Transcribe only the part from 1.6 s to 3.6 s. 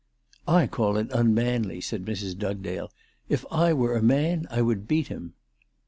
said Mrs. Dugdale." If